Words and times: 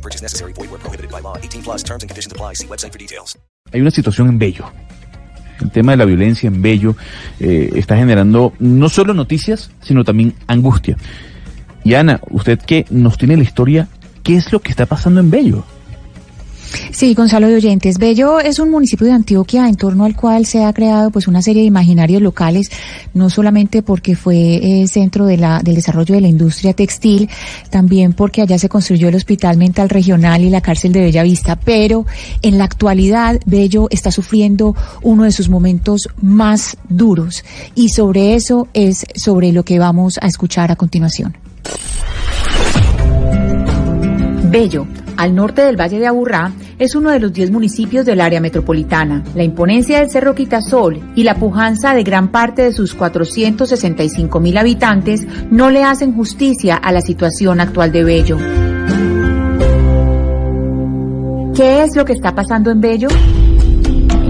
No 0.00 0.02
purchase 0.02 0.22
necessary. 0.22 0.54
Void 0.54 0.70
where 0.70 0.80
prohibited 0.80 1.10
by 1.10 1.20
law. 1.20 1.36
18 1.36 1.62
plus 1.62 1.82
terms 1.84 2.02
and 2.02 2.08
conditions 2.08 2.32
apply. 2.32 2.54
See 2.54 2.66
website 2.66 2.92
for 2.92 2.98
details. 2.98 3.36
Hay 3.72 3.82
una 3.82 3.90
situación 3.90 4.28
en 4.28 4.38
Bello. 4.38 4.64
El 5.60 5.70
tema 5.70 5.92
de 5.92 5.98
la 5.98 6.06
violencia 6.06 6.48
en 6.48 6.62
Bello 6.62 6.96
eh, 7.38 7.70
está 7.74 7.96
generando 7.96 8.54
no 8.58 8.88
solo 8.88 9.12
noticias, 9.12 9.70
sino 9.82 10.02
también 10.04 10.34
angustia. 10.46 10.96
Y 11.84 11.94
Ana, 11.94 12.20
usted 12.30 12.58
que 12.58 12.86
nos 12.88 13.18
tiene 13.18 13.36
la 13.36 13.42
historia, 13.42 13.88
¿qué 14.22 14.36
es 14.36 14.50
lo 14.52 14.60
que 14.60 14.70
está 14.70 14.86
pasando 14.86 15.20
en 15.20 15.30
Bello? 15.30 15.64
Sí, 16.92 17.14
Gonzalo 17.14 17.48
de 17.48 17.56
Oyentes. 17.56 17.98
Bello 17.98 18.40
es 18.40 18.58
un 18.58 18.70
municipio 18.70 19.06
de 19.06 19.12
Antioquia 19.12 19.68
en 19.68 19.76
torno 19.76 20.04
al 20.04 20.14
cual 20.14 20.46
se 20.46 20.64
ha 20.64 20.72
creado 20.72 21.10
pues 21.10 21.28
una 21.28 21.42
serie 21.42 21.62
de 21.62 21.68
imaginarios 21.68 22.20
locales, 22.22 22.70
no 23.14 23.30
solamente 23.30 23.82
porque 23.82 24.16
fue 24.16 24.82
eh, 24.82 24.88
centro 24.88 25.26
de 25.26 25.36
la, 25.36 25.60
del 25.62 25.76
desarrollo 25.76 26.14
de 26.14 26.20
la 26.20 26.28
industria 26.28 26.72
textil, 26.72 27.28
también 27.70 28.12
porque 28.12 28.42
allá 28.42 28.58
se 28.58 28.68
construyó 28.68 29.08
el 29.08 29.14
Hospital 29.14 29.56
Mental 29.56 29.88
Regional 29.88 30.42
y 30.42 30.50
la 30.50 30.60
cárcel 30.60 30.92
de 30.92 31.00
Bellavista, 31.00 31.56
pero 31.56 32.06
en 32.42 32.58
la 32.58 32.64
actualidad 32.64 33.40
Bello 33.46 33.88
está 33.90 34.10
sufriendo 34.10 34.74
uno 35.02 35.24
de 35.24 35.32
sus 35.32 35.48
momentos 35.48 36.08
más 36.20 36.76
duros 36.88 37.44
y 37.74 37.88
sobre 37.88 38.34
eso 38.34 38.68
es 38.74 39.06
sobre 39.14 39.52
lo 39.52 39.64
que 39.64 39.78
vamos 39.78 40.18
a 40.20 40.26
escuchar 40.26 40.70
a 40.70 40.76
continuación. 40.76 41.36
Bello, 44.50 44.86
al 45.16 45.34
norte 45.34 45.62
del 45.62 45.78
Valle 45.78 46.00
de 46.00 46.08
Aburrá, 46.08 46.52
es 46.80 46.94
uno 46.94 47.10
de 47.10 47.20
los 47.20 47.32
10 47.32 47.50
municipios 47.50 48.06
del 48.06 48.22
área 48.22 48.40
metropolitana. 48.40 49.22
La 49.34 49.44
imponencia 49.44 50.00
del 50.00 50.10
Cerro 50.10 50.34
Quitasol 50.34 51.12
y 51.14 51.22
la 51.24 51.34
pujanza 51.34 51.94
de 51.94 52.02
gran 52.02 52.32
parte 52.32 52.62
de 52.62 52.72
sus 52.72 52.94
465 52.94 54.40
mil 54.40 54.56
habitantes 54.56 55.26
no 55.50 55.70
le 55.70 55.84
hacen 55.84 56.14
justicia 56.14 56.76
a 56.76 56.90
la 56.90 57.02
situación 57.02 57.60
actual 57.60 57.92
de 57.92 58.02
Bello. 58.02 58.38
¿Qué 61.54 61.82
es 61.82 61.94
lo 61.94 62.06
que 62.06 62.14
está 62.14 62.34
pasando 62.34 62.70
en 62.70 62.80
Bello? 62.80 63.08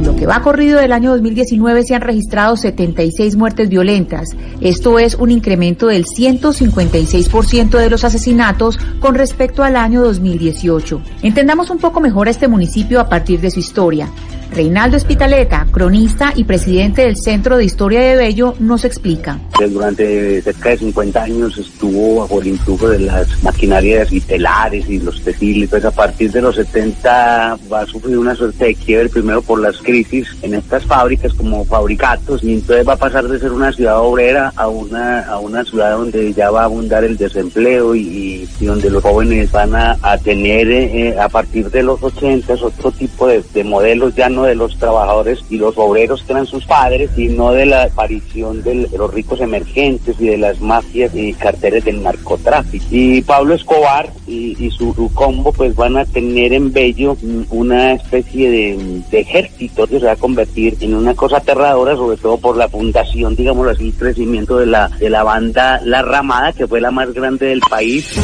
Lo 0.03 0.17
que 0.17 0.27
va 0.27 0.41
corrido 0.41 0.81
del 0.81 0.93
año 0.93 1.11
2019 1.11 1.85
se 1.85 1.95
han 1.95 2.01
registrado 2.01 2.57
76 2.57 3.37
muertes 3.37 3.69
violentas. 3.69 4.31
Esto 4.63 4.99
es 4.99 5.15
un 5.15 5.31
incremento 5.31 5.89
del 5.89 6.07
156% 6.07 7.79
de 7.79 7.91
los 7.91 8.05
asesinatos 8.05 8.79
con 8.99 9.15
respecto 9.15 9.63
al 9.63 9.77
año 9.77 10.01
2018. 10.01 11.03
Entendamos 11.23 11.69
un 11.69 11.79
poco 11.79 12.01
mejor 12.01 12.29
a 12.29 12.31
este 12.31 12.49
municipio 12.49 12.99
a 12.99 13.11
partir 13.11 13.41
de 13.41 13.51
su 13.51 13.61
historia. 13.61 14.09
Reinaldo 14.53 14.97
Espitaleta, 14.97 15.67
cronista 15.71 16.33
y 16.35 16.43
presidente 16.43 17.03
del 17.03 17.17
Centro 17.17 17.57
de 17.57 17.65
Historia 17.65 18.01
de 18.01 18.17
Bello, 18.17 18.55
nos 18.59 18.85
explica. 18.85 19.39
Durante 19.69 20.43
cerca 20.43 20.71
de 20.71 20.79
50 20.79 21.23
años 21.23 21.57
estuvo 21.57 22.23
bajo 22.23 22.41
el 22.41 22.49
influjo 22.49 22.89
de 22.89 22.99
las 22.99 23.43
maquinarias 23.45 24.11
y 24.13 24.21
telares 24.21 24.89
y 24.89 24.99
los 24.99 25.23
textiles. 25.23 25.71
Pues 25.71 25.85
a 25.85 25.91
partir 25.93 26.33
de 26.33 26.43
los 26.43 26.57
70 26.57 27.59
va 27.73 27.81
a 27.83 27.87
sufrir 27.87 28.19
una 28.19 28.35
suerte 28.35 28.65
de 28.65 28.75
quiebre, 28.75 29.09
primero 29.09 29.41
por 29.43 29.61
las 29.61 29.79
crisis 29.79 30.29
en 30.43 30.55
estas 30.55 30.85
fábricas 30.85 31.33
como 31.35 31.65
fabricatos, 31.65 32.43
y 32.43 32.55
entonces 32.55 32.89
va 32.89 32.95
a 32.95 32.99
pasar 32.99 33.29
de 33.29 33.39
ser 33.39 33.53
una 33.53 33.71
ciudad 33.73 34.01
obrera 34.01 34.53
a 34.57 34.67
una, 34.67 35.21
a 35.27 35.39
una 35.39 35.65
ciudad 35.65 35.97
donde 35.97 36.33
ya 36.33 36.51
va 36.51 36.63
a 36.63 36.65
abundar 36.65 37.05
el 37.05 37.17
desempleo 37.17 37.95
y, 37.95 38.49
donde 38.61 38.91
los 38.91 39.03
jóvenes 39.03 39.51
van 39.53 39.75
a, 39.75 39.97
tener 40.25 40.71
eh, 40.71 41.19
a 41.19 41.29
partir 41.29 41.71
de 41.71 41.83
los 41.83 42.03
80 42.03 42.55
otro 42.55 42.91
tipo 42.91 43.27
de 43.27 43.65
modelos 43.65 44.15
ya 44.15 44.29
no 44.29 44.40
de 44.45 44.55
los 44.55 44.77
trabajadores 44.79 45.41
y 45.51 45.57
los 45.57 45.77
obreros 45.77 46.23
que 46.23 46.33
eran 46.33 46.47
sus 46.47 46.65
padres, 46.67 47.11
sino 47.15 47.53
de 47.53 47.67
la 47.67 47.85
aparición 47.85 48.63
de 48.63 48.89
los 48.97 49.13
ricos 49.13 49.41
emergentes 49.41 50.17
y 50.21 50.27
de 50.29 50.39
las 50.39 50.61
mafias 50.61 51.15
y 51.15 51.33
carteles 51.35 51.85
del 51.85 52.03
narcotráfico. 52.03 52.85
Y 52.91 53.23
Pablo 53.23 53.55
Escobar 53.55 54.11
y, 54.27 54.57
y 54.59 54.71
su, 54.71 54.93
su 54.95 55.13
combo 55.15 55.53
pues 55.53 55.75
van 55.75 55.97
a 55.97 56.05
tener 56.05 56.53
en 56.53 56.73
Bello 56.73 57.17
una 57.51 57.93
especie 57.93 58.51
de, 58.51 59.03
ejército 59.13 59.87
que 59.87 60.01
se 60.01 60.07
va 60.07 60.13
a 60.13 60.17
convertir 60.17 60.77
en 60.81 60.95
una 60.95 61.15
cosa 61.15 61.39
aterradora, 61.39 61.95
sobre 61.95 62.17
todo 62.17 62.39
por 62.39 62.57
la 62.57 62.69
fundación, 62.69 63.37
digamos 63.37 63.67
así, 63.69 63.93
crecimiento 63.93 64.57
de 64.59 64.67
la, 64.67 64.89
de 64.89 65.11
la 65.11 65.23
banda 65.23 65.81
La 65.85 66.03
Ramada, 66.03 66.53
que 66.53 66.67
fue 66.67 66.81
la 66.81 66.91
más 66.91 67.13
grande 67.13 67.47
del 67.47 67.61
país. 67.61 68.17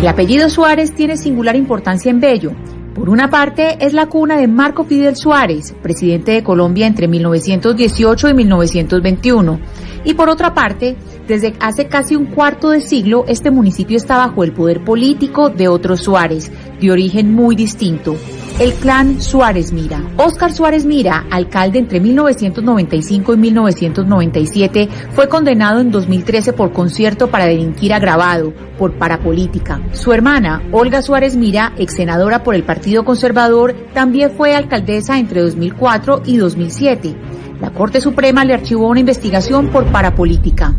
El 0.00 0.08
apellido 0.08 0.50
Suárez 0.50 0.94
tiene 0.94 1.16
singular 1.16 1.56
importancia 1.56 2.10
en 2.10 2.20
Bello. 2.20 2.52
Por 2.94 3.10
una 3.10 3.28
parte, 3.28 3.76
es 3.84 3.92
la 3.92 4.06
cuna 4.06 4.36
de 4.36 4.46
Marco 4.46 4.84
Fidel 4.84 5.16
Suárez, 5.16 5.74
presidente 5.82 6.30
de 6.30 6.44
Colombia 6.44 6.86
entre 6.86 7.08
1918 7.08 8.28
y 8.28 8.34
1921. 8.34 9.60
Y 10.04 10.14
por 10.14 10.28
otra 10.28 10.54
parte, 10.54 10.96
desde 11.26 11.54
hace 11.58 11.88
casi 11.88 12.14
un 12.14 12.26
cuarto 12.26 12.70
de 12.70 12.80
siglo, 12.80 13.24
este 13.26 13.50
municipio 13.50 13.96
está 13.96 14.18
bajo 14.18 14.44
el 14.44 14.52
poder 14.52 14.84
político 14.84 15.50
de 15.50 15.66
otro 15.66 15.96
Suárez, 15.96 16.52
de 16.80 16.92
origen 16.92 17.34
muy 17.34 17.56
distinto, 17.56 18.16
el 18.58 18.72
clan 18.74 19.20
Suárez 19.20 19.72
Mira. 19.72 20.00
Óscar 20.16 20.52
Suárez 20.52 20.84
Mira, 20.84 21.26
alcalde 21.30 21.80
entre 21.80 21.98
1995 22.00 23.34
y 23.34 23.36
1997, 23.36 24.88
fue 25.12 25.28
condenado 25.28 25.80
en 25.80 25.90
2013 25.90 26.52
por 26.52 26.72
concierto 26.72 27.28
para 27.28 27.46
delinquir 27.46 27.92
agravado, 27.92 28.52
por 28.78 28.96
parapolítica. 28.96 29.80
Su 29.92 30.12
hermana, 30.12 30.62
Olga 30.70 31.02
Suárez 31.02 31.36
Mira, 31.36 31.72
ex 31.76 31.94
senadora 31.94 32.44
por 32.44 32.54
el 32.54 32.62
Partido 32.62 33.04
Conservador, 33.04 33.74
también 33.92 34.30
fue 34.36 34.54
alcaldesa 34.54 35.18
entre 35.18 35.40
2004 35.40 36.22
y 36.24 36.36
2007. 36.36 37.16
La 37.60 37.70
Corte 37.70 38.00
Suprema 38.00 38.44
le 38.44 38.54
archivó 38.54 38.88
una 38.88 39.00
investigación 39.00 39.68
por 39.68 39.86
parapolítica. 39.86 40.74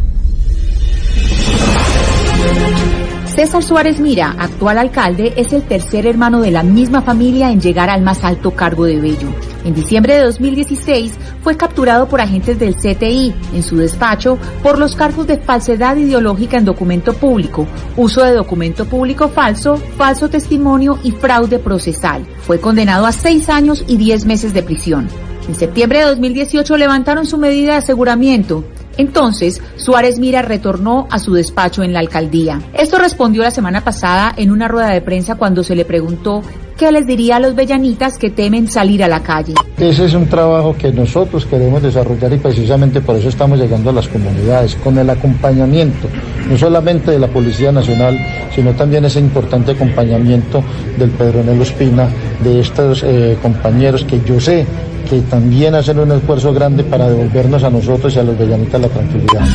César 3.36 3.62
Suárez 3.62 4.00
Mira, 4.00 4.34
actual 4.40 4.78
alcalde, 4.78 5.34
es 5.36 5.52
el 5.52 5.64
tercer 5.64 6.08
hermano 6.08 6.40
de 6.40 6.52
la 6.52 6.64
misma 6.64 7.02
familia 7.02 7.52
en 7.52 7.60
llegar 7.60 7.90
al 7.90 8.02
más 8.02 8.24
alto 8.24 8.52
cargo 8.52 8.86
de 8.86 9.02
Bello. 9.02 9.28
En 9.66 9.74
diciembre 9.76 10.16
de 10.16 10.24
2016 10.24 11.12
fue 11.44 11.58
capturado 11.58 12.08
por 12.08 12.22
agentes 12.22 12.58
del 12.58 12.76
CTI 12.76 13.34
en 13.54 13.62
su 13.62 13.76
despacho 13.76 14.38
por 14.64 14.80
los 14.80 14.96
cargos 14.96 15.28
de 15.28 15.36
falsedad 15.36 15.98
ideológica 15.98 16.58
en 16.58 16.64
documento 16.64 17.12
público, 17.12 17.68
uso 17.98 18.24
de 18.24 18.32
documento 18.32 18.86
público 18.86 19.28
falso, 19.28 19.76
falso 19.98 20.30
testimonio 20.30 20.98
y 21.04 21.12
fraude 21.12 21.60
procesal. 21.60 22.26
Fue 22.44 22.62
condenado 22.62 23.06
a 23.06 23.12
seis 23.12 23.50
años 23.50 23.84
y 23.86 23.98
diez 23.98 24.26
meses 24.26 24.54
de 24.54 24.64
prisión. 24.64 25.10
En 25.50 25.56
septiembre 25.56 26.00
de 26.00 26.06
2018 26.06 26.78
levantaron 26.78 27.26
su 27.26 27.38
medida 27.38 27.74
de 27.74 27.80
aseguramiento. 27.80 28.64
Entonces, 28.98 29.62
Suárez 29.76 30.20
Mira 30.20 30.42
retornó 30.42 31.08
a 31.12 31.20
su 31.20 31.34
despacho 31.34 31.84
en 31.84 31.94
la 31.94 32.00
alcaldía. 32.00 32.62
Esto 32.74 32.98
respondió 32.98 33.44
la 33.44 33.52
semana 33.52 33.84
pasada 33.84 34.34
en 34.38 34.52
una 34.52 34.68
rueda 34.68 34.90
de 34.90 35.02
prensa 35.02 35.36
cuando 35.36 35.64
se 35.64 35.76
le 35.76 35.86
preguntó 35.86 36.42
qué 36.78 36.92
les 36.92 37.08
diría 37.08 37.38
a 37.38 37.40
los 37.40 37.56
bellanitas 37.56 38.18
que 38.18 38.30
temen 38.30 38.68
salir 38.68 39.04
a 39.04 39.08
la 39.08 39.22
calle. 39.22 39.54
Ese 39.78 40.06
es 40.06 40.14
un 40.14 40.28
trabajo 40.28 40.76
que 40.78 40.92
nosotros 40.92 41.46
queremos 41.46 41.82
desarrollar 41.82 42.34
y 42.34 42.38
precisamente 42.38 43.02
por 43.02 43.16
eso 43.16 43.30
estamos 43.30 43.60
llegando 43.60 43.90
a 43.90 43.94
las 43.94 44.08
comunidades, 44.08 44.76
con 44.76 44.98
el 44.98 45.10
acompañamiento, 45.10 46.08
no 46.50 46.58
solamente 46.58 47.12
de 47.12 47.20
la 47.20 47.28
Policía 47.28 47.72
Nacional, 47.72 48.18
sino 48.54 48.74
también 48.74 49.06
ese 49.06 49.20
importante 49.20 49.72
acompañamiento 49.72 50.64
del 50.98 51.10
Pedronel 51.12 51.62
Ospina, 51.62 52.10
de 52.44 52.60
estos 52.60 53.04
eh, 53.04 53.38
compañeros 53.42 54.04
que 54.06 54.22
yo 54.22 54.40
sé 54.40 54.66
que 55.10 55.22
también 55.22 55.76
hacen 55.76 56.00
un 56.00 56.12
esfuerzo 56.12 56.52
grande 56.52 56.84
para 56.84 57.08
devolvernos 57.08 57.64
a 57.64 57.70
nosotros 57.70 58.16
y 58.16 58.20
a 58.20 58.24
los 58.24 58.38
bellanitas 58.38 58.82
la 58.82 58.90
tranquilidad. 58.90 59.46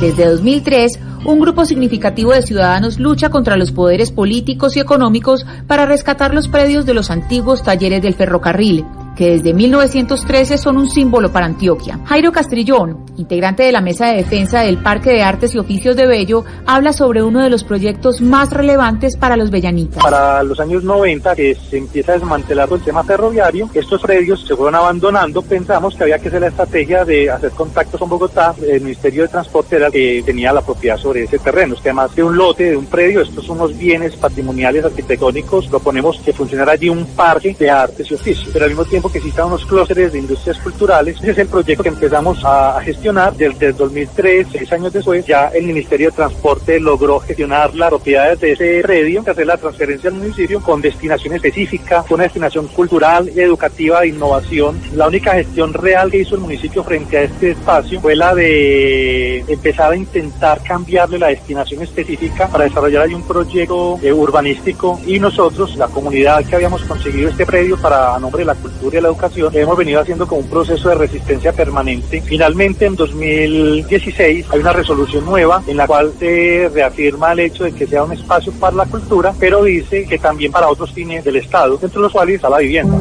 Desde 0.00 0.26
2003, 0.26 0.98
un 1.26 1.40
grupo 1.40 1.64
significativo 1.64 2.32
de 2.32 2.42
ciudadanos 2.42 2.98
lucha 2.98 3.30
contra 3.30 3.56
los 3.56 3.72
poderes 3.72 4.12
políticos 4.12 4.76
y 4.76 4.80
económicos 4.80 5.44
para 5.66 5.86
rescatar 5.86 6.32
los 6.32 6.48
predios 6.48 6.86
de 6.86 6.94
los 6.94 7.10
antiguos 7.10 7.62
talleres 7.62 8.02
del 8.02 8.14
ferrocarril. 8.14 8.84
Que 9.16 9.30
desde 9.30 9.54
1913 9.54 10.58
son 10.58 10.76
un 10.76 10.88
símbolo 10.88 11.32
para 11.32 11.46
Antioquia. 11.46 11.98
Jairo 12.04 12.30
Castrillón, 12.30 13.06
integrante 13.16 13.62
de 13.62 13.72
la 13.72 13.80
Mesa 13.80 14.06
de 14.08 14.18
Defensa 14.18 14.60
del 14.60 14.78
Parque 14.78 15.10
de 15.10 15.22
Artes 15.22 15.54
y 15.54 15.58
Oficios 15.58 15.96
de 15.96 16.06
Bello, 16.06 16.44
habla 16.66 16.92
sobre 16.92 17.22
uno 17.22 17.42
de 17.42 17.50
los 17.50 17.64
proyectos 17.64 18.20
más 18.20 18.50
relevantes 18.52 19.16
para 19.16 19.36
los 19.36 19.50
bellanitas. 19.50 20.02
Para 20.02 20.42
los 20.42 20.60
años 20.60 20.84
90, 20.84 21.34
que 21.34 21.54
se 21.54 21.78
empieza 21.78 22.12
a 22.12 22.14
desmantelar 22.16 22.68
el 22.70 22.80
tema 22.80 23.02
ferroviario, 23.02 23.70
estos 23.74 24.02
predios 24.02 24.44
se 24.46 24.54
fueron 24.54 24.74
abandonando. 24.74 25.42
Pensamos 25.42 25.94
que 25.94 26.02
había 26.04 26.18
que 26.18 26.28
hacer 26.28 26.40
la 26.42 26.48
estrategia 26.48 27.04
de 27.04 27.30
hacer 27.30 27.50
contactos 27.52 27.98
con 27.98 28.08
Bogotá. 28.08 28.54
El 28.60 28.82
Ministerio 28.82 29.22
de 29.22 29.28
Transporte 29.28 29.76
era 29.76 29.86
el 29.86 29.92
que 29.92 30.22
tenía 30.24 30.52
la 30.52 30.60
propiedad 30.60 30.98
sobre 30.98 31.24
ese 31.24 31.38
terreno. 31.38 31.74
Es 31.74 31.80
que 31.80 31.88
además 31.88 32.14
de 32.14 32.22
un 32.22 32.36
lote, 32.36 32.70
de 32.70 32.76
un 32.76 32.86
predio, 32.86 33.22
estos 33.22 33.46
son 33.46 33.60
unos 33.60 33.76
bienes 33.78 34.14
patrimoniales 34.16 34.84
arquitectónicos. 34.84 35.68
Proponemos 35.68 36.18
que 36.18 36.32
funcionara 36.32 36.72
allí 36.72 36.88
un 36.88 37.06
parque 37.06 37.56
de 37.58 37.70
artes 37.70 38.10
y 38.10 38.14
oficios, 38.14 38.50
pero 38.52 38.64
al 38.64 38.70
mismo 38.70 38.84
tiempo 38.84 39.05
que 39.10 39.18
existan 39.18 39.46
unos 39.46 39.64
clústeres 39.66 40.12
de 40.12 40.18
industrias 40.18 40.58
culturales. 40.58 41.16
Ese 41.18 41.30
es 41.30 41.38
el 41.38 41.48
proyecto 41.48 41.82
que 41.82 41.88
empezamos 41.88 42.42
a, 42.44 42.80
gestionar 42.82 43.34
desde 43.34 43.66
el 43.66 43.76
2003, 43.76 44.46
seis 44.52 44.72
años 44.72 44.92
después. 44.92 45.26
Ya 45.26 45.48
el 45.48 45.66
Ministerio 45.66 46.10
de 46.10 46.16
Transporte 46.16 46.78
logró 46.78 47.20
gestionar 47.20 47.74
las 47.74 47.88
propiedades 47.88 48.40
de 48.40 48.52
ese 48.52 48.80
predio, 48.82 49.24
hacer 49.26 49.46
la 49.46 49.56
transferencia 49.56 50.10
al 50.10 50.16
municipio 50.16 50.60
con 50.60 50.80
destinación 50.80 51.34
específica, 51.34 52.02
con 52.02 52.14
una 52.14 52.24
destinación 52.24 52.68
cultural, 52.68 53.28
educativa, 53.34 54.00
de 54.00 54.08
innovación. 54.08 54.80
La 54.94 55.08
única 55.08 55.32
gestión 55.32 55.72
real 55.72 56.10
que 56.10 56.18
hizo 56.18 56.34
el 56.34 56.40
municipio 56.42 56.84
frente 56.84 57.18
a 57.18 57.22
este 57.22 57.52
espacio 57.52 58.00
fue 58.00 58.14
la 58.14 58.34
de 58.34 59.40
empezar 59.48 59.92
a 59.92 59.96
intentar 59.96 60.62
cambiarle 60.62 61.18
la 61.18 61.28
destinación 61.28 61.82
específica 61.82 62.48
para 62.48 62.64
desarrollar 62.64 63.02
ahí 63.02 63.14
un 63.14 63.26
proyecto 63.26 63.98
eh, 64.02 64.12
urbanístico 64.12 65.00
y 65.06 65.18
nosotros, 65.18 65.76
la 65.76 65.88
comunidad 65.88 66.44
que 66.44 66.54
habíamos 66.54 66.82
conseguido 66.84 67.30
este 67.30 67.46
predio 67.46 67.76
para 67.80 68.14
a 68.14 68.18
nombre 68.18 68.40
de 68.40 68.46
la 68.46 68.54
cultura 68.54 68.95
y 68.98 69.02
la 69.02 69.08
educación, 69.08 69.52
hemos 69.54 69.76
venido 69.76 70.00
haciendo 70.00 70.26
como 70.26 70.40
un 70.42 70.48
proceso 70.48 70.88
de 70.88 70.94
resistencia 70.94 71.52
permanente. 71.52 72.20
Finalmente, 72.22 72.86
en 72.86 72.96
2016 72.96 74.46
hay 74.50 74.60
una 74.60 74.72
resolución 74.72 75.24
nueva 75.24 75.62
en 75.66 75.76
la 75.76 75.86
cual 75.86 76.12
se 76.18 76.70
reafirma 76.72 77.32
el 77.32 77.40
hecho 77.40 77.64
de 77.64 77.72
que 77.72 77.86
sea 77.86 78.04
un 78.04 78.12
espacio 78.12 78.52
para 78.52 78.76
la 78.76 78.86
cultura, 78.86 79.34
pero 79.38 79.62
dice 79.64 80.04
que 80.06 80.18
también 80.18 80.52
para 80.52 80.68
otros 80.68 80.92
fines 80.92 81.24
del 81.24 81.36
Estado, 81.36 81.78
entre 81.80 82.00
los 82.00 82.12
cuales 82.12 82.36
está 82.36 82.48
la 82.48 82.58
vivienda. 82.58 82.96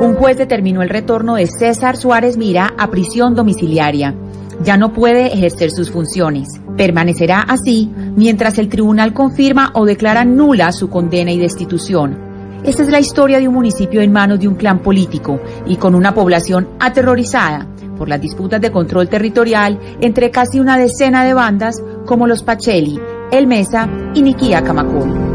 Un 0.00 0.14
juez 0.14 0.36
determinó 0.36 0.82
el 0.82 0.88
retorno 0.88 1.36
de 1.36 1.46
César 1.46 1.96
Suárez 1.96 2.36
Mira 2.36 2.74
a 2.76 2.90
prisión 2.90 3.34
domiciliaria. 3.34 4.14
Ya 4.62 4.76
no 4.76 4.92
puede 4.92 5.32
ejercer 5.32 5.70
sus 5.70 5.90
funciones. 5.90 6.48
Permanecerá 6.76 7.42
así 7.42 7.90
mientras 8.16 8.58
el 8.58 8.68
tribunal 8.68 9.12
confirma 9.12 9.70
o 9.74 9.84
declara 9.84 10.24
nula 10.24 10.72
su 10.72 10.88
condena 10.88 11.32
y 11.32 11.38
destitución. 11.38 12.31
Esta 12.64 12.82
es 12.84 12.90
la 12.90 13.00
historia 13.00 13.40
de 13.40 13.48
un 13.48 13.54
municipio 13.54 14.00
en 14.00 14.12
manos 14.12 14.38
de 14.38 14.46
un 14.46 14.54
clan 14.54 14.78
político 14.78 15.40
y 15.66 15.76
con 15.76 15.96
una 15.96 16.14
población 16.14 16.68
aterrorizada 16.78 17.66
por 17.98 18.08
las 18.08 18.20
disputas 18.20 18.60
de 18.60 18.70
control 18.70 19.08
territorial 19.08 19.80
entre 20.00 20.30
casi 20.30 20.60
una 20.60 20.78
decena 20.78 21.24
de 21.24 21.34
bandas 21.34 21.82
como 22.06 22.26
los 22.26 22.44
Pacheli, 22.44 23.00
El 23.32 23.48
Mesa 23.48 23.88
y 24.14 24.22
Niquía 24.22 24.62
Camacol. 24.62 25.31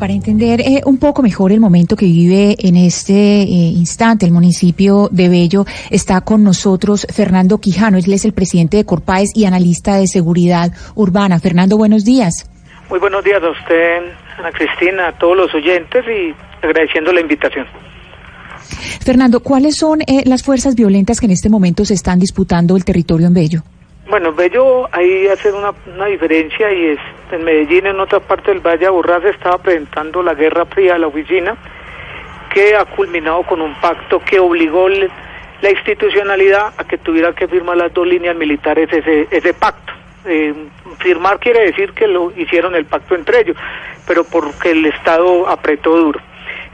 Para 0.00 0.14
entender 0.14 0.62
eh, 0.62 0.80
un 0.86 0.96
poco 0.96 1.20
mejor 1.20 1.52
el 1.52 1.60
momento 1.60 1.94
que 1.94 2.06
vive 2.06 2.56
en 2.58 2.74
este 2.76 3.12
eh, 3.12 3.46
instante 3.46 4.24
el 4.24 4.32
municipio 4.32 5.10
de 5.12 5.28
Bello, 5.28 5.66
está 5.90 6.22
con 6.22 6.42
nosotros 6.42 7.06
Fernando 7.14 7.58
Quijano. 7.58 7.98
Él 7.98 8.10
es 8.10 8.24
el 8.24 8.32
presidente 8.32 8.78
de 8.78 8.86
Corpaes 8.86 9.28
y 9.34 9.44
analista 9.44 9.96
de 9.96 10.06
seguridad 10.06 10.72
urbana. 10.94 11.38
Fernando, 11.38 11.76
buenos 11.76 12.06
días. 12.06 12.48
Muy 12.88 12.98
buenos 12.98 13.22
días 13.22 13.42
a 13.42 13.50
usted, 13.50 14.14
Ana 14.38 14.50
Cristina, 14.52 15.08
a 15.08 15.18
todos 15.18 15.36
los 15.36 15.54
oyentes 15.54 16.02
y 16.06 16.34
agradeciendo 16.64 17.12
la 17.12 17.20
invitación. 17.20 17.66
Fernando, 19.04 19.40
¿cuáles 19.40 19.76
son 19.76 20.00
eh, 20.00 20.22
las 20.24 20.42
fuerzas 20.42 20.76
violentas 20.76 21.20
que 21.20 21.26
en 21.26 21.32
este 21.32 21.50
momento 21.50 21.84
se 21.84 21.92
están 21.92 22.18
disputando 22.18 22.74
el 22.74 22.86
territorio 22.86 23.26
en 23.26 23.34
Bello? 23.34 23.62
Bueno, 24.10 24.32
Bello, 24.32 24.88
ahí 24.90 25.28
hacer 25.28 25.54
una, 25.54 25.72
una 25.86 26.06
diferencia 26.06 26.72
y 26.72 26.86
es 26.86 26.98
en 27.30 27.44
Medellín, 27.44 27.86
en 27.86 28.00
otra 28.00 28.18
parte 28.18 28.50
del 28.50 28.58
Valle 28.58 28.86
Aburrá, 28.86 29.20
se 29.20 29.28
estaba 29.28 29.58
presentando 29.58 30.20
la 30.20 30.34
Guerra 30.34 30.66
Fría 30.66 30.94
de 30.94 30.98
la 30.98 31.06
oficina, 31.06 31.56
que 32.52 32.74
ha 32.74 32.84
culminado 32.86 33.44
con 33.44 33.60
un 33.60 33.72
pacto 33.76 34.18
que 34.18 34.40
obligó 34.40 34.88
la 34.88 35.70
institucionalidad 35.70 36.72
a 36.76 36.82
que 36.82 36.98
tuviera 36.98 37.32
que 37.32 37.46
firmar 37.46 37.76
las 37.76 37.94
dos 37.94 38.04
líneas 38.04 38.34
militares 38.34 38.92
ese, 38.92 39.28
ese 39.30 39.54
pacto. 39.54 39.92
Eh, 40.26 40.54
firmar 40.98 41.38
quiere 41.38 41.66
decir 41.66 41.92
que 41.92 42.08
lo 42.08 42.32
hicieron 42.36 42.74
el 42.74 42.86
pacto 42.86 43.14
entre 43.14 43.42
ellos, 43.42 43.56
pero 44.08 44.24
porque 44.24 44.72
el 44.72 44.86
Estado 44.86 45.48
apretó 45.48 45.96
duro. 45.96 46.20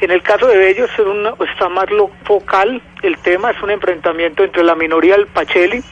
En 0.00 0.10
el 0.10 0.22
caso 0.22 0.46
de 0.46 0.56
Bello 0.56 0.86
está 0.86 1.68
más 1.68 1.90
lo 1.90 2.10
focal, 2.24 2.80
el 3.02 3.18
tema 3.18 3.50
es 3.50 3.62
un 3.62 3.70
enfrentamiento 3.70 4.42
entre 4.42 4.64
la 4.64 4.74
minoría 4.74 5.16
del 5.16 5.26
Pacheli, 5.26 5.82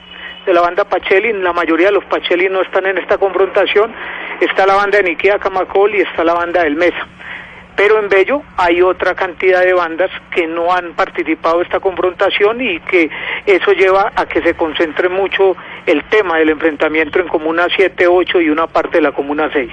de 0.47 0.55
la 0.55 0.61
banda 0.61 0.85
Pacheli, 0.85 1.33
la 1.33 1.53
mayoría 1.53 1.87
de 1.87 1.93
los 1.93 2.05
Pacheli 2.05 2.49
no 2.49 2.63
están 2.63 2.87
en 2.87 2.99
esta 2.99 3.19
confrontación, 3.19 3.93
está 4.41 4.67
la 4.67 4.75
banda 4.75 4.99
de 4.99 5.05
Niquia 5.05 5.39
Camacol 5.39 5.95
y 5.95 6.01
está 6.01 6.25
la 6.25 6.35
banda 6.35 6.63
del 6.63 6.77
Mesa. 6.77 7.07
Pero 7.77 7.99
en 7.99 8.09
Bello 8.09 8.43
hay 8.57 8.83
otra 8.83 9.15
cantidad 9.15 9.63
de 9.65 9.73
bandas 9.73 10.11
que 10.31 10.47
no 10.47 10.73
han 10.73 10.95
participado 10.95 11.57
en 11.57 11.67
esta 11.67 11.81
confrontación 11.81 12.61
y 12.61 12.79
que 12.81 13.11
eso 13.47 13.73
lleva 13.73 14.13
a 14.15 14.27
que 14.27 14.43
se 14.43 14.55
concentre 14.55 15.09
mucho 15.09 15.57
el 15.85 16.05
tema 16.05 16.39
del 16.39 16.51
enfrentamiento 16.51 17.19
en 17.19 17.27
Comuna 17.27 17.67
7, 17.75 18.07
8 18.07 18.41
y 18.43 18.51
una 18.51 18.69
parte 18.69 18.99
de 18.99 19.03
la 19.03 19.13
Comuna 19.13 19.51
6. 19.53 19.71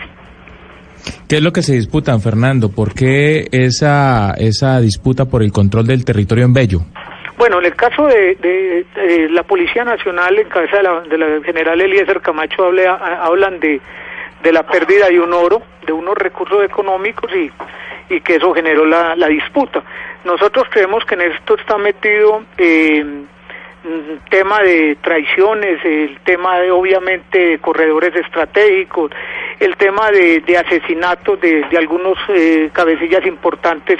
¿Qué 1.28 1.38
es 1.38 1.44
lo 1.44 1.54
que 1.54 1.62
se 1.62 1.74
disputan, 1.74 2.22
Fernando? 2.22 2.70
¿Por 2.70 2.94
qué 2.94 3.48
esa, 3.52 4.34
esa 4.38 4.80
disputa 4.82 5.26
por 5.26 5.44
el 5.44 5.52
control 5.52 5.88
del 5.88 6.04
territorio 6.04 6.46
en 6.46 6.54
Bello? 6.54 6.82
Bueno, 7.42 7.58
en 7.58 7.66
el 7.66 7.76
caso 7.76 8.06
de, 8.06 8.86
la 9.32 9.42
Policía 9.42 9.84
Nacional, 9.84 10.38
en 10.38 10.48
cabeza 10.48 10.78
de 10.78 10.84
la, 10.84 11.02
de 11.02 11.18
la 11.18 11.44
general 11.44 11.82
Eliezer 11.82 12.22
Camacho, 12.22 12.72
hablan 13.20 13.60
de, 13.60 13.82
de 14.44 14.52
la 14.52 14.62
pérdida 14.62 15.08
de 15.08 15.20
un 15.20 15.34
oro, 15.34 15.64
de 15.84 15.92
unos 15.92 16.16
recursos 16.16 16.64
económicos 16.64 17.32
y, 17.36 17.52
y 18.14 18.22
que 18.22 18.36
eso 18.36 18.54
generó 18.54 18.86
la, 18.86 19.16
la 19.16 19.26
disputa. 19.26 19.82
Nosotros 20.24 20.68
creemos 20.70 21.04
que 21.04 21.16
en 21.16 21.22
esto 21.22 21.56
está 21.56 21.80
metido 21.80 22.44
eh, 22.60 23.04
tema 24.30 24.60
de 24.60 24.98
traiciones, 25.02 25.84
el 25.84 26.20
tema 26.24 26.60
de 26.60 26.70
obviamente 26.70 27.58
corredores 27.58 28.16
estratégicos, 28.18 29.10
el 29.60 29.76
tema 29.78 30.12
de, 30.12 30.42
de 30.42 30.58
asesinatos 30.60 31.42
de, 31.42 31.64
de 31.64 31.78
algunos 31.80 32.20
eh, 32.30 32.70
cabecillas 32.72 33.26
importantes 33.26 33.98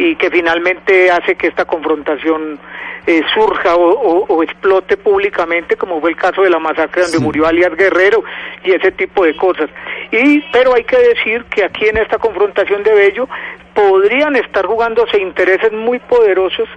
y 0.00 0.16
que 0.16 0.30
finalmente 0.30 1.10
hace 1.10 1.36
que 1.36 1.48
esta 1.48 1.66
confrontación 1.66 2.58
eh, 3.06 3.22
surja 3.34 3.76
o, 3.76 4.42
explote 4.42 4.96
públicamente, 4.96 5.76
como 5.76 6.00
fue 6.00 6.10
el 6.10 6.16
caso 6.16 6.42
de 6.42 6.48
la 6.48 6.58
masacre 6.58 7.02
donde 7.02 7.18
murió 7.18 7.46
alias 7.46 7.76
Guerrero 7.76 8.24
y 8.64 8.72
ese 8.72 8.92
tipo 8.92 9.26
de 9.26 9.36
cosas. 9.36 9.68
Y, 10.10 10.40
pero 10.52 10.74
hay 10.74 10.84
que 10.84 10.96
decir 10.96 11.44
que 11.44 11.64
aquí 11.64 11.86
en 11.86 11.98
esta 11.98 12.16
confrontación 12.16 12.82
de 12.82 12.94
Bello 12.94 13.28
podrían 13.74 14.36
estar 14.36 14.64
jugándose 14.64 15.20
intereses 15.20 15.70
muy 15.70 15.98
poderosos 15.98 16.68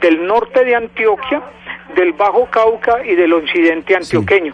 del 0.00 0.26
norte 0.26 0.64
de 0.64 0.74
Antioquia, 0.74 1.42
del 1.94 2.12
Bajo 2.12 2.46
Cauca 2.50 3.04
y 3.04 3.14
del 3.14 3.34
occidente 3.34 3.94
antioqueño. 3.94 4.52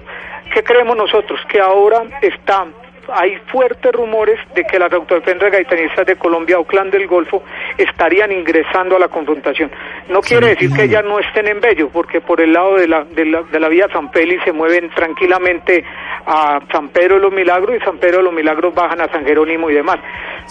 ¿Qué 0.52 0.62
creemos 0.62 0.94
nosotros? 0.94 1.40
Que 1.48 1.60
ahora 1.60 2.02
está 2.20 2.66
hay 3.12 3.36
fuertes 3.46 3.92
rumores 3.92 4.38
de 4.54 4.64
que 4.64 4.78
las 4.78 4.92
autodefensas 4.92 5.50
gaitanistas 5.50 6.06
de 6.06 6.16
Colombia 6.16 6.58
o 6.58 6.64
Clan 6.64 6.90
del 6.90 7.06
Golfo 7.06 7.42
estarían 7.76 8.32
ingresando 8.32 8.96
a 8.96 8.98
la 8.98 9.08
confrontación. 9.08 9.70
No 10.08 10.20
quiere 10.20 10.48
decir 10.48 10.72
que 10.72 10.84
ellas 10.84 11.04
no 11.04 11.18
estén 11.18 11.46
en 11.46 11.60
Bello, 11.60 11.88
porque 11.88 12.20
por 12.20 12.40
el 12.40 12.52
lado 12.52 12.76
de 12.76 12.88
la, 12.88 13.04
de 13.04 13.24
la, 13.24 13.42
de 13.42 13.60
la 13.60 13.68
vía 13.68 13.88
San 13.92 14.10
Peli 14.10 14.38
se 14.44 14.52
mueven 14.52 14.90
tranquilamente 14.90 15.84
a 16.26 16.60
San 16.70 16.88
Pedro 16.88 17.16
de 17.16 17.22
los 17.22 17.32
Milagros 17.32 17.76
y 17.76 17.84
San 17.84 17.98
Pedro 17.98 18.18
de 18.18 18.24
los 18.24 18.32
Milagros 18.32 18.74
bajan 18.74 19.00
a 19.00 19.08
San 19.08 19.24
Jerónimo 19.24 19.70
y 19.70 19.74
demás. 19.74 19.98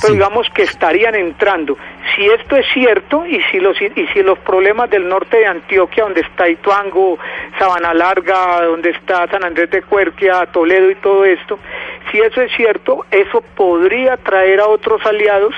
Pero 0.01 0.13
digamos 0.13 0.49
que 0.51 0.63
estarían 0.63 1.15
entrando. 1.15 1.77
Si 2.15 2.25
esto 2.25 2.55
es 2.55 2.65
cierto 2.73 3.25
y 3.25 3.41
si 3.51 3.59
los 3.59 3.79
y 3.81 4.07
si 4.13 4.21
los 4.23 4.39
problemas 4.39 4.89
del 4.89 5.07
norte 5.07 5.37
de 5.37 5.45
Antioquia, 5.45 6.03
donde 6.03 6.21
está 6.21 6.47
Ituango, 6.49 7.17
Sabana 7.57 7.93
Larga, 7.93 8.65
donde 8.65 8.91
está 8.91 9.27
San 9.27 9.43
Andrés 9.43 9.69
de 9.69 9.81
Cuerquia, 9.81 10.45
Toledo 10.47 10.89
y 10.89 10.95
todo 10.95 11.25
esto, 11.25 11.59
si 12.11 12.19
eso 12.19 12.41
es 12.41 12.51
cierto, 12.55 13.05
eso 13.11 13.41
podría 13.55 14.17
traer 14.17 14.59
a 14.59 14.67
otros 14.67 15.05
aliados 15.05 15.53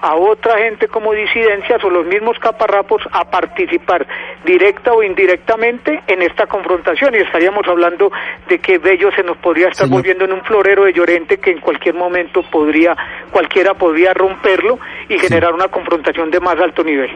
a 0.00 0.14
otra 0.14 0.58
gente 0.58 0.88
como 0.88 1.12
disidencias 1.12 1.82
o 1.82 1.90
los 1.90 2.06
mismos 2.06 2.38
caparrapos 2.38 3.02
a 3.10 3.30
participar 3.30 4.06
directa 4.44 4.92
o 4.92 5.02
indirectamente 5.02 6.02
en 6.06 6.22
esta 6.22 6.46
confrontación. 6.46 7.14
Y 7.14 7.18
estaríamos 7.18 7.66
hablando 7.66 8.12
de 8.48 8.58
que 8.60 8.78
Bello 8.78 9.10
se 9.12 9.22
nos 9.22 9.36
podría 9.38 9.68
estar 9.68 9.88
volviendo 9.88 10.24
en 10.24 10.32
un 10.32 10.42
florero 10.42 10.84
de 10.84 10.92
Llorente 10.92 11.38
que 11.38 11.50
en 11.50 11.60
cualquier 11.60 11.94
momento 11.94 12.42
podría 12.42 12.96
cualquiera 13.32 13.74
podría 13.74 14.14
romperlo 14.14 14.78
y 15.08 15.18
generar 15.18 15.52
una 15.52 15.68
confrontación 15.68 16.30
de 16.30 16.40
más 16.40 16.58
alto 16.60 16.84
nivel. 16.84 17.10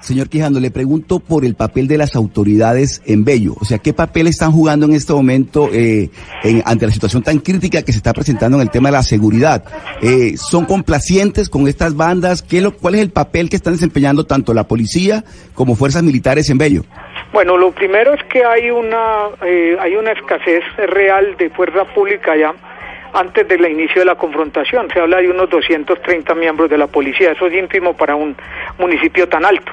Señor 0.00 0.28
Quijano, 0.28 0.60
le 0.60 0.70
pregunto 0.70 1.20
por 1.20 1.44
el 1.44 1.54
papel 1.54 1.86
de 1.86 1.98
las 1.98 2.16
autoridades 2.16 3.02
en 3.06 3.24
Bello. 3.24 3.54
O 3.60 3.64
sea, 3.64 3.78
¿qué 3.78 3.92
papel 3.92 4.26
están 4.26 4.52
jugando 4.52 4.86
en 4.86 4.92
este 4.92 5.12
momento 5.12 5.68
eh, 5.72 6.10
en, 6.42 6.62
ante 6.64 6.86
la 6.86 6.92
situación 6.92 7.22
tan 7.22 7.38
crítica 7.38 7.82
que 7.82 7.92
se 7.92 7.98
está 7.98 8.12
presentando 8.12 8.56
en 8.56 8.62
el 8.62 8.70
tema 8.70 8.88
de 8.88 8.96
la 8.96 9.02
seguridad? 9.02 9.64
Eh, 10.00 10.36
¿Son 10.36 10.64
complacientes 10.64 11.48
con 11.48 11.68
estas 11.68 11.94
bandas? 11.96 12.42
¿Qué 12.42 12.60
lo, 12.60 12.76
¿Cuál 12.76 12.94
es 12.94 13.02
el 13.02 13.10
papel 13.10 13.50
que 13.50 13.56
están 13.56 13.74
desempeñando 13.74 14.24
tanto 14.24 14.54
la 14.54 14.64
policía 14.64 15.24
como 15.54 15.76
fuerzas 15.76 16.02
militares 16.02 16.48
en 16.50 16.58
Bello? 16.58 16.82
Bueno, 17.32 17.56
lo 17.56 17.70
primero 17.72 18.14
es 18.14 18.24
que 18.24 18.44
hay 18.44 18.70
una, 18.70 19.28
eh, 19.44 19.76
hay 19.80 19.94
una 19.96 20.12
escasez 20.12 20.64
real 20.88 21.36
de 21.38 21.50
fuerza 21.50 21.84
pública 21.94 22.36
ya 22.36 22.54
antes 23.12 23.46
del 23.48 23.66
inicio 23.66 24.00
de 24.00 24.06
la 24.06 24.14
confrontación. 24.14 24.88
Se 24.92 25.00
habla 25.00 25.18
de 25.18 25.30
unos 25.30 25.48
230 25.50 26.34
miembros 26.34 26.70
de 26.70 26.78
la 26.78 26.86
policía, 26.86 27.32
eso 27.32 27.46
es 27.46 27.54
ínfimo 27.54 27.96
para 27.96 28.14
un 28.14 28.36
municipio 28.78 29.28
tan 29.28 29.44
alto. 29.44 29.72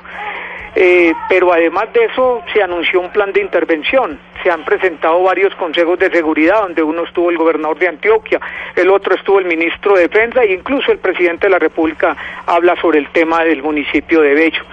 Eh, 0.80 1.12
pero 1.28 1.52
además 1.52 1.92
de 1.92 2.06
eso 2.06 2.44
se 2.54 2.62
anunció 2.62 3.02
un 3.02 3.10
plan 3.10 3.34
de 3.34 3.42
intervención, 3.42 4.20
se 4.44 4.52
han 4.52 4.64
presentado 4.64 5.24
varios 5.24 5.56
consejos 5.56 5.98
de 5.98 6.12
seguridad, 6.12 6.62
donde 6.62 6.84
uno 6.84 7.04
estuvo 7.04 7.32
el 7.32 7.38
gobernador 7.38 7.80
de 7.80 7.88
Antioquia, 7.88 8.40
el 8.76 8.92
otro 8.92 9.16
estuvo 9.16 9.40
el 9.40 9.46
ministro 9.46 9.96
de 9.96 10.08
Defensa 10.08 10.44
e 10.44 10.54
incluso 10.54 10.92
el 10.92 11.00
presidente 11.00 11.48
de 11.48 11.52
la 11.52 11.58
República 11.58 12.16
habla 12.46 12.76
sobre 12.80 13.00
el 13.00 13.10
tema 13.10 13.44
del 13.44 13.64
municipio 13.64 14.22
de 14.22 14.36
Bello. 14.36 14.64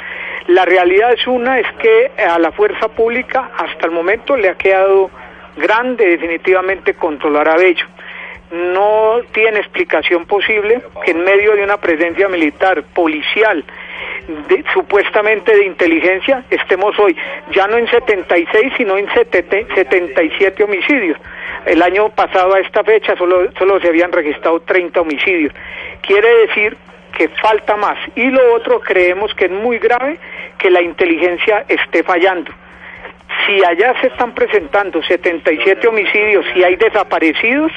La 0.48 0.66
realidad 0.66 1.14
es 1.14 1.26
una, 1.26 1.58
es 1.58 1.66
que 1.78 2.10
a 2.22 2.38
la 2.38 2.52
fuerza 2.52 2.88
pública 2.88 3.52
hasta 3.56 3.86
el 3.86 3.92
momento 3.92 4.36
le 4.36 4.50
ha 4.50 4.56
quedado 4.56 5.10
grande 5.56 6.06
definitivamente 6.06 6.92
controlar 6.92 7.48
a 7.48 7.56
Bello 7.56 7.86
no 8.54 9.20
tiene 9.32 9.58
explicación 9.58 10.26
posible 10.26 10.80
que 11.04 11.10
en 11.10 11.24
medio 11.24 11.56
de 11.56 11.64
una 11.64 11.76
presencia 11.78 12.28
militar, 12.28 12.84
policial, 12.94 13.64
supuestamente 14.72 15.56
de 15.56 15.66
inteligencia, 15.66 16.44
estemos 16.50 16.98
hoy 16.98 17.16
ya 17.52 17.66
no 17.66 17.76
en 17.76 17.88
76, 17.88 18.72
sino 18.76 18.96
en 18.96 19.12
77 19.12 20.62
homicidios. 20.62 21.18
El 21.66 21.82
año 21.82 22.10
pasado 22.10 22.54
a 22.54 22.60
esta 22.60 22.84
fecha 22.84 23.16
solo, 23.16 23.50
solo 23.58 23.80
se 23.80 23.88
habían 23.88 24.12
registrado 24.12 24.60
30 24.60 25.00
homicidios. 25.00 25.52
Quiere 26.02 26.46
decir 26.46 26.76
que 27.16 27.28
falta 27.28 27.76
más. 27.76 27.98
Y 28.14 28.30
lo 28.30 28.54
otro, 28.54 28.80
creemos 28.80 29.34
que 29.34 29.46
es 29.46 29.50
muy 29.50 29.78
grave 29.78 30.18
que 30.58 30.70
la 30.70 30.82
inteligencia 30.82 31.64
esté 31.68 32.02
fallando. 32.02 32.52
Si 33.46 33.64
allá 33.64 33.94
se 34.00 34.08
están 34.08 34.32
presentando 34.32 35.02
77 35.02 35.88
homicidios 35.88 36.44
y 36.54 36.62
hay 36.62 36.76
desaparecidos, 36.76 37.72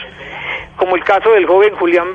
como 0.77 0.95
el 0.95 1.03
caso 1.03 1.31
del 1.33 1.45
joven 1.45 1.75
Julián 1.75 2.13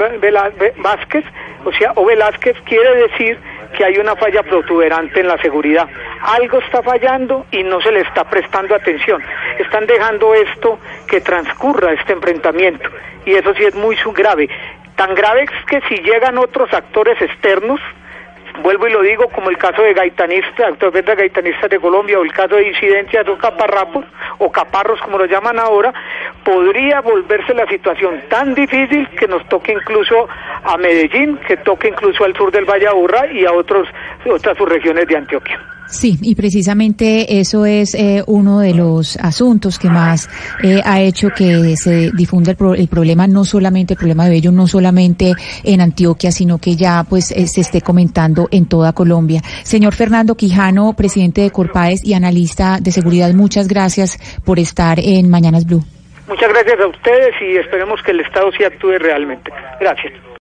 Vázquez, 0.78 1.24
o 1.64 1.72
sea, 1.72 1.92
o 1.96 2.06
Velázquez 2.06 2.56
quiere 2.64 3.08
decir 3.08 3.38
que 3.76 3.84
hay 3.84 3.98
una 3.98 4.16
falla 4.16 4.42
protuberante 4.42 5.20
en 5.20 5.28
la 5.28 5.38
seguridad. 5.38 5.88
Algo 6.22 6.58
está 6.58 6.82
fallando 6.82 7.46
y 7.50 7.62
no 7.62 7.80
se 7.80 7.90
le 7.90 8.00
está 8.00 8.24
prestando 8.24 8.74
atención. 8.74 9.22
Están 9.58 9.86
dejando 9.86 10.34
esto 10.34 10.78
que 11.06 11.20
transcurra 11.20 11.92
este 11.92 12.12
enfrentamiento 12.12 12.88
y 13.24 13.34
eso 13.34 13.54
sí 13.54 13.64
es 13.64 13.74
muy 13.74 13.96
grave. 14.14 14.48
Tan 14.96 15.14
grave 15.14 15.44
es 15.44 15.64
que 15.66 15.80
si 15.88 16.02
llegan 16.02 16.38
otros 16.38 16.72
actores 16.72 17.20
externos, 17.20 17.80
vuelvo 18.60 18.86
y 18.86 18.92
lo 18.92 19.02
digo, 19.02 19.28
como 19.28 19.50
el 19.50 19.58
caso 19.58 19.82
de 19.82 19.94
gaitanistas, 19.94 20.72
actualmente 20.72 21.14
gaitanistas 21.14 21.70
de 21.70 21.80
Colombia, 21.80 22.18
o 22.18 22.22
el 22.22 22.32
caso 22.32 22.56
de 22.56 22.68
incidencias 22.68 23.24
de 23.24 23.36
caparrapos, 23.36 24.04
o 24.38 24.50
caparros 24.50 25.00
como 25.00 25.18
lo 25.18 25.26
llaman 25.26 25.58
ahora, 25.58 25.92
podría 26.44 27.00
volverse 27.00 27.54
la 27.54 27.66
situación 27.66 28.22
tan 28.28 28.54
difícil 28.54 29.08
que 29.10 29.28
nos 29.28 29.46
toque 29.48 29.72
incluso 29.72 30.28
a 30.64 30.76
Medellín, 30.76 31.38
que 31.46 31.56
toque 31.56 31.88
incluso 31.88 32.24
al 32.24 32.34
sur 32.36 32.50
del 32.50 32.64
Valle 32.64 32.88
Aburrá 32.88 33.26
y 33.26 33.44
a 33.44 33.52
otros, 33.52 33.88
otras 34.30 34.56
subregiones 34.56 35.06
de 35.06 35.16
Antioquia. 35.16 35.58
Sí, 35.92 36.16
y 36.22 36.34
precisamente 36.34 37.38
eso 37.38 37.66
es 37.66 37.94
eh, 37.94 38.22
uno 38.26 38.60
de 38.60 38.72
los 38.72 39.18
asuntos 39.18 39.78
que 39.78 39.90
más 39.90 40.26
eh, 40.62 40.80
ha 40.86 41.02
hecho 41.02 41.28
que 41.28 41.76
se 41.76 42.10
difunda 42.16 42.52
el, 42.52 42.88
problema, 42.88 43.26
no 43.26 43.44
solamente 43.44 43.92
el 43.92 43.98
problema 43.98 44.24
de 44.24 44.30
Bello, 44.30 44.52
no 44.52 44.66
solamente 44.66 45.34
en 45.62 45.82
Antioquia, 45.82 46.32
sino 46.32 46.58
que 46.58 46.76
ya 46.76 47.04
pues 47.06 47.30
eh, 47.30 47.46
se 47.46 47.60
esté 47.60 47.82
comentando 47.82 48.48
en 48.50 48.66
toda 48.66 48.94
Colombia. 48.94 49.42
Señor 49.64 49.92
Fernando 49.92 50.34
Quijano, 50.34 50.94
presidente 50.94 51.42
de 51.42 51.50
Corpades 51.50 52.02
y 52.02 52.14
analista 52.14 52.78
de 52.80 52.90
seguridad, 52.90 53.30
muchas 53.34 53.68
gracias 53.68 54.18
por 54.46 54.58
estar 54.58 54.98
en 54.98 55.28
Mañanas 55.28 55.66
Blue. 55.66 55.84
Muchas 56.26 56.48
gracias 56.48 56.80
a 56.80 56.86
ustedes 56.86 57.34
y 57.42 57.58
esperemos 57.58 58.02
que 58.02 58.12
el 58.12 58.20
Estado 58.20 58.50
sí 58.56 58.64
actúe 58.64 58.92
realmente. 58.98 59.52
Gracias. 59.78 60.32